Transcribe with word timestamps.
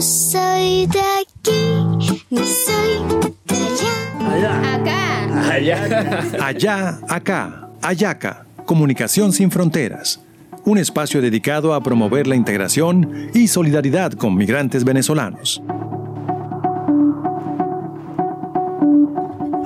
No 0.00 0.06
soy 0.06 0.86
de 0.86 0.98
aquí, 0.98 2.16
no 2.30 2.40
soy 2.42 3.30
de 3.44 3.54
allá. 3.54 4.74
Acá. 4.74 5.52
Allá. 5.52 6.46
Allá, 6.46 7.00
acá, 7.06 7.68
Ayaca, 7.82 8.46
Comunicación 8.64 9.30
sin 9.30 9.50
Fronteras. 9.50 10.22
Un 10.64 10.78
espacio 10.78 11.20
dedicado 11.20 11.74
a 11.74 11.82
promover 11.82 12.26
la 12.26 12.34
integración 12.34 13.28
y 13.34 13.46
solidaridad 13.48 14.12
con 14.12 14.34
migrantes 14.36 14.84
venezolanos. 14.84 15.62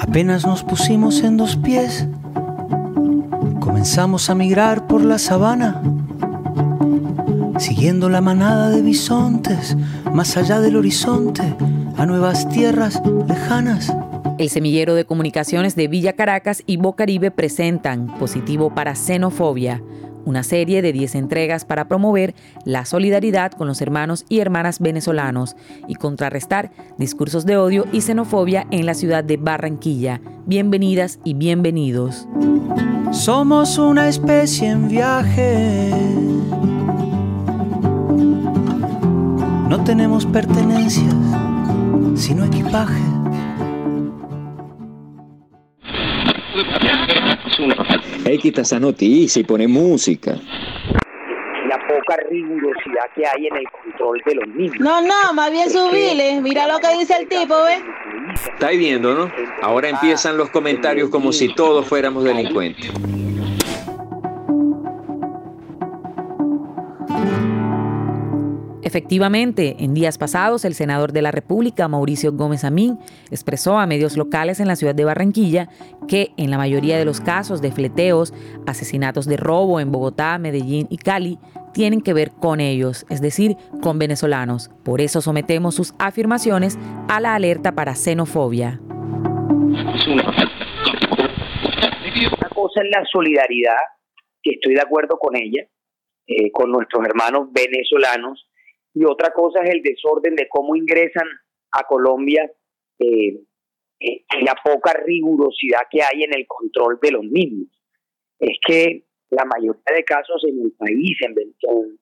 Apenas 0.00 0.44
nos 0.44 0.64
pusimos 0.64 1.20
en 1.22 1.36
dos 1.36 1.54
pies, 1.54 2.08
comenzamos 3.60 4.28
a 4.28 4.34
migrar 4.34 4.88
por 4.88 5.04
la 5.04 5.20
sabana, 5.20 5.80
siguiendo 7.58 8.08
la 8.08 8.20
manada 8.20 8.70
de 8.70 8.82
bisontes, 8.82 9.76
más 10.12 10.36
allá 10.36 10.60
del 10.60 10.76
horizonte, 10.76 11.42
a 11.96 12.06
nuevas 12.06 12.48
tierras 12.48 13.00
lejanas. 13.28 13.92
El 14.38 14.50
semillero 14.50 14.94
de 14.94 15.04
comunicaciones 15.04 15.76
de 15.76 15.88
Villa 15.88 16.14
Caracas 16.14 16.62
y 16.66 16.76
Bocaribe 16.76 17.30
presentan 17.30 18.08
Positivo 18.18 18.74
para 18.74 18.96
Xenofobia, 18.96 19.80
una 20.24 20.42
serie 20.42 20.82
de 20.82 20.92
10 20.92 21.14
entregas 21.16 21.64
para 21.64 21.86
promover 21.86 22.34
la 22.64 22.84
solidaridad 22.84 23.52
con 23.52 23.68
los 23.68 23.80
hermanos 23.80 24.24
y 24.28 24.40
hermanas 24.40 24.80
venezolanos 24.80 25.54
y 25.86 25.94
contrarrestar 25.94 26.72
discursos 26.98 27.46
de 27.46 27.58
odio 27.58 27.84
y 27.92 28.00
xenofobia 28.00 28.66
en 28.70 28.86
la 28.86 28.94
ciudad 28.94 29.22
de 29.22 29.36
Barranquilla. 29.36 30.20
Bienvenidas 30.46 31.20
y 31.24 31.34
bienvenidos. 31.34 32.26
Somos 33.12 33.78
una 33.78 34.08
especie 34.08 34.70
en 34.70 34.88
viaje. 34.88 36.33
No 39.76 39.82
tenemos 39.82 40.24
pertenencias, 40.24 41.12
sino 42.14 42.44
equipaje. 42.44 42.94
Hay 48.24 48.38
quita 48.38 48.60
esa 48.60 48.78
noticia 48.78 49.40
y 49.40 49.42
pone 49.42 49.66
música. 49.66 50.36
la 51.68 51.76
poca 51.88 52.16
rigurosidad 52.30 53.02
que 53.16 53.26
hay 53.26 53.48
en 53.48 53.56
el 53.56 53.64
control 53.82 54.22
de 54.24 54.34
los 54.36 54.48
niños. 54.54 54.76
No, 54.78 55.00
no, 55.00 55.34
más 55.34 55.50
bien 55.50 55.68
subile. 55.68 56.40
Mira 56.40 56.68
lo 56.68 56.78
que 56.78 56.96
dice 56.96 57.16
el 57.18 57.26
tipo, 57.26 57.56
¿ves? 57.64 57.82
Estáis 58.52 58.78
viendo, 58.78 59.12
¿no? 59.12 59.32
Ahora 59.60 59.88
empiezan 59.88 60.36
los 60.36 60.50
comentarios 60.50 61.10
como 61.10 61.32
si 61.32 61.52
todos 61.52 61.84
fuéramos 61.84 62.22
delincuentes. 62.22 62.92
Efectivamente, 68.94 69.74
en 69.80 69.92
días 69.92 70.18
pasados, 70.18 70.64
el 70.64 70.74
senador 70.74 71.10
de 71.10 71.20
la 71.20 71.32
República, 71.32 71.88
Mauricio 71.88 72.30
Gómez 72.30 72.62
Amín, 72.62 72.96
expresó 73.32 73.76
a 73.76 73.88
medios 73.88 74.16
locales 74.16 74.60
en 74.60 74.68
la 74.68 74.76
ciudad 74.76 74.94
de 74.94 75.04
Barranquilla 75.04 75.68
que 76.06 76.30
en 76.36 76.48
la 76.48 76.58
mayoría 76.58 76.96
de 76.96 77.04
los 77.04 77.20
casos 77.20 77.60
de 77.60 77.72
fleteos, 77.72 78.32
asesinatos 78.68 79.26
de 79.26 79.36
robo 79.36 79.80
en 79.80 79.90
Bogotá, 79.90 80.38
Medellín 80.38 80.86
y 80.90 80.98
Cali, 80.98 81.40
tienen 81.72 82.02
que 82.02 82.14
ver 82.14 82.30
con 82.30 82.60
ellos, 82.60 83.04
es 83.10 83.20
decir, 83.20 83.56
con 83.82 83.98
venezolanos. 83.98 84.70
Por 84.84 85.00
eso 85.00 85.20
sometemos 85.20 85.74
sus 85.74 85.92
afirmaciones 85.98 86.78
a 87.08 87.18
la 87.18 87.34
alerta 87.34 87.72
para 87.72 87.96
xenofobia. 87.96 88.78
Una 88.80 89.82
cosa 92.54 92.80
es 92.80 92.90
la 92.92 93.04
solidaridad, 93.10 93.74
que 94.40 94.52
estoy 94.52 94.76
de 94.76 94.82
acuerdo 94.82 95.18
con 95.18 95.34
ella, 95.34 95.66
eh, 96.28 96.52
con 96.52 96.70
nuestros 96.70 97.04
hermanos 97.04 97.48
venezolanos, 97.52 98.46
y 98.94 99.04
otra 99.04 99.32
cosa 99.32 99.60
es 99.64 99.70
el 99.70 99.82
desorden 99.82 100.36
de 100.36 100.48
cómo 100.48 100.76
ingresan 100.76 101.26
a 101.72 101.82
Colombia 101.82 102.50
eh, 102.98 103.40
eh, 104.00 104.24
y 104.38 104.44
la 104.44 104.54
poca 104.64 104.92
rigurosidad 105.04 105.80
que 105.90 106.00
hay 106.00 106.22
en 106.22 106.34
el 106.34 106.46
control 106.46 106.98
de 107.02 107.10
los 107.10 107.24
mismos. 107.24 107.68
Es 108.38 108.56
que 108.64 109.04
la 109.30 109.44
mayoría 109.44 109.82
de 109.94 110.04
casos 110.04 110.44
en 110.46 110.60
el 110.64 110.72
país, 110.72 111.18
en, 111.22 111.34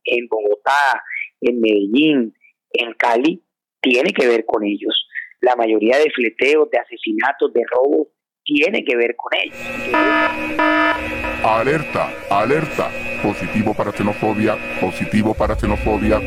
en, 0.05 0.29
Bogotá, 0.29 1.03
en 1.41 1.61
Medellín, 1.61 2.35
en 2.73 2.93
Cali, 2.95 3.43
tiene 3.81 4.13
que 4.13 4.27
ver 4.27 4.45
con 4.45 4.65
ellos. 4.65 5.09
La 5.41 5.57
mayoría 5.57 5.97
de 5.99 6.11
fleteos, 6.11 6.71
de 6.71 6.79
asesinatos, 6.79 7.53
de 7.53 7.63
robos, 7.71 8.09
tiene 8.45 8.85
que 8.85 8.97
ver 8.97 9.17
con 9.17 9.33
ellos. 9.35 9.57
Alerta, 11.43 12.11
alerta. 12.31 12.91
Positivo 13.23 13.73
para 13.73 13.93
xenofobia, 13.93 14.57
positivo 14.81 15.33
para 15.33 15.55
xenofobia. 15.55 16.21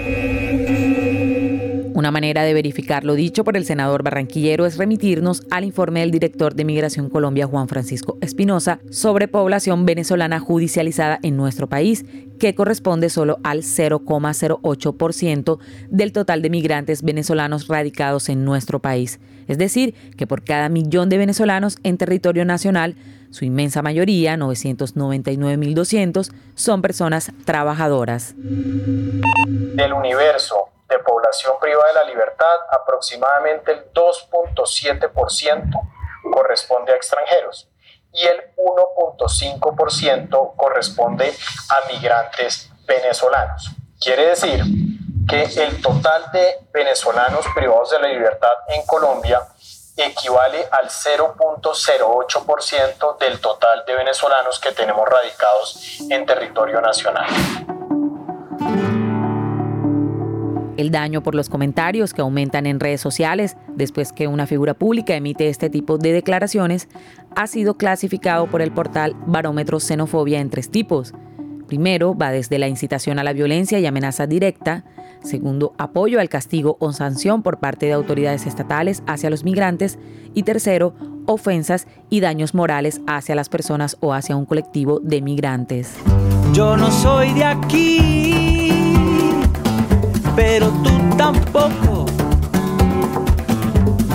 Una 1.95 2.11
manera 2.11 2.43
de 2.43 2.53
verificar 2.53 3.03
lo 3.05 3.15
dicho 3.15 3.45
por 3.45 3.55
el 3.55 3.63
senador 3.63 4.03
barranquillero 4.03 4.65
es 4.65 4.75
remitirnos 4.75 5.43
al 5.49 5.63
informe 5.63 6.01
del 6.01 6.11
director 6.11 6.53
de 6.53 6.65
Migración 6.65 7.09
Colombia, 7.09 7.47
Juan 7.47 7.69
Francisco 7.69 8.17
Espinosa, 8.19 8.81
sobre 8.89 9.29
población 9.29 9.85
venezolana 9.85 10.41
judicializada 10.41 11.19
en 11.23 11.37
nuestro 11.37 11.69
país, 11.69 12.03
que 12.37 12.53
corresponde 12.53 13.09
solo 13.09 13.39
al 13.43 13.59
0,08% 13.59 15.57
del 15.89 16.11
total 16.11 16.41
de 16.41 16.49
migrantes 16.49 17.01
venezolanos 17.01 17.69
radicados 17.69 18.27
en 18.27 18.43
nuestro 18.43 18.81
país. 18.81 19.21
Es 19.47 19.57
decir, 19.57 19.95
que 20.17 20.27
por 20.27 20.43
cada 20.43 20.67
millón 20.67 21.07
de 21.07 21.17
venezolanos 21.17 21.77
en 21.83 21.97
territorio 21.97 22.43
nacional, 22.43 22.97
su 23.29 23.45
inmensa 23.45 23.81
mayoría, 23.81 24.35
999.200, 24.35 26.29
son 26.55 26.81
personas 26.81 27.31
trabajadoras. 27.45 28.35
Del 28.35 29.93
universo 29.93 30.74
población 31.35 31.59
privada 31.59 31.89
de 31.89 31.95
la 31.95 32.05
libertad, 32.05 32.55
aproximadamente 32.69 33.73
el 33.73 33.91
2.7% 33.93 35.81
corresponde 36.31 36.93
a 36.93 36.95
extranjeros 36.95 37.67
y 38.13 38.25
el 38.25 38.55
1.5% 38.55 40.55
corresponde 40.55 41.35
a 41.69 41.81
migrantes 41.91 42.71
venezolanos. 42.85 43.71
Quiere 43.99 44.27
decir 44.27 44.63
que 45.27 45.43
el 45.43 45.81
total 45.81 46.31
de 46.31 46.59
venezolanos 46.71 47.45
privados 47.53 47.91
de 47.91 47.99
la 47.99 48.07
libertad 48.07 48.53
en 48.69 48.85
Colombia 48.85 49.45
equivale 49.97 50.65
al 50.71 50.87
0.08% 50.89 53.17
del 53.17 53.41
total 53.41 53.83
de 53.85 53.95
venezolanos 53.95 54.57
que 54.59 54.71
tenemos 54.71 55.05
radicados 55.09 55.99
en 56.09 56.25
territorio 56.25 56.79
nacional. 56.81 57.27
El 60.77 60.91
daño 60.91 61.23
por 61.23 61.35
los 61.35 61.49
comentarios 61.49 62.13
que 62.13 62.21
aumentan 62.21 62.65
en 62.65 62.79
redes 62.79 63.01
sociales 63.01 63.55
después 63.75 64.11
que 64.11 64.27
una 64.27 64.45
figura 64.45 64.73
pública 64.73 65.15
emite 65.15 65.47
este 65.47 65.69
tipo 65.69 65.97
de 65.97 66.11
declaraciones 66.11 66.89
ha 67.35 67.47
sido 67.47 67.77
clasificado 67.77 68.47
por 68.47 68.61
el 68.61 68.71
portal 68.71 69.15
Barómetro 69.25 69.79
Xenofobia 69.79 70.39
en 70.39 70.49
tres 70.49 70.69
tipos. 70.69 71.13
Primero, 71.67 72.15
va 72.15 72.31
desde 72.31 72.59
la 72.59 72.67
incitación 72.67 73.19
a 73.19 73.23
la 73.23 73.33
violencia 73.33 73.79
y 73.79 73.85
amenaza 73.85 74.27
directa. 74.27 74.85
Segundo, 75.23 75.73
apoyo 75.77 76.19
al 76.19 76.29
castigo 76.29 76.77
o 76.79 76.93
sanción 76.93 77.41
por 77.41 77.59
parte 77.59 77.87
de 77.87 77.93
autoridades 77.93 78.45
estatales 78.45 79.01
hacia 79.07 79.29
los 79.29 79.43
migrantes. 79.43 79.97
Y 80.33 80.43
tercero, 80.43 80.93
ofensas 81.25 81.87
y 82.09 82.19
daños 82.19 82.53
morales 82.53 83.01
hacia 83.07 83.35
las 83.35 83.49
personas 83.49 83.97
o 83.99 84.13
hacia 84.13 84.35
un 84.35 84.45
colectivo 84.45 84.99
de 84.99 85.21
migrantes. 85.21 85.95
Yo 86.53 86.77
no 86.77 86.91
soy 86.91 87.33
de 87.33 87.45
aquí, 87.45 88.54
pero 90.35 90.69
tú 90.83 90.91
tampoco. 91.17 92.05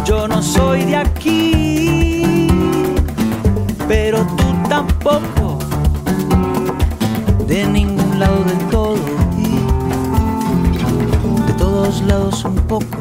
Yo 0.04 0.28
no 0.28 0.42
soy 0.42 0.84
de 0.84 0.96
aquí, 0.96 2.48
pero 3.88 4.26
tú 4.36 4.44
tampoco. 4.68 5.58
De 7.46 7.66
ningún 7.66 8.18
lado 8.18 8.44
del 8.44 8.58
todo 8.68 8.96
de 11.46 11.52
todos 11.54 12.02
lados 12.02 12.44
un 12.44 12.56
poco. 12.56 12.98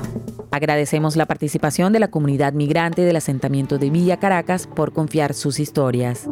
Agradecemos 0.52 1.16
la 1.16 1.26
participación 1.26 1.94
de 1.94 2.00
la 2.00 2.10
comunidad 2.10 2.54
migrante 2.54 3.04
del 3.04 3.16
asentamiento 3.16 3.78
de 3.78 3.90
Villa 3.90 4.18
Caracas 4.18 4.68
por 4.68 4.94
confiar 4.94 5.34
sus 5.34 5.60
historias. 5.60 6.28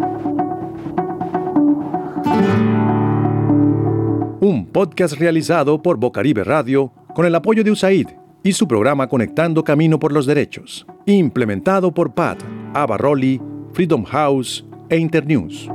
Un 4.40 4.68
podcast 4.68 5.16
realizado 5.16 5.82
por 5.82 5.98
Bocaribe 5.98 6.44
Radio 6.44 6.94
con 7.16 7.26
el 7.26 7.34
apoyo 7.34 7.64
de 7.64 7.72
USAID 7.72 8.10
y 8.44 8.54
su 8.54 8.68
programa 8.68 9.08
Conectando 9.08 9.64
Camino 9.64 9.98
por 9.98 10.12
los 10.12 10.28
Derechos, 10.28 10.86
implementado 11.08 11.92
por 11.92 12.14
PAD, 12.14 12.38
Abarroli, 12.76 13.42
Freedom 13.74 14.04
House 14.04 14.64
e 14.90 14.98
Internews. 14.98 15.68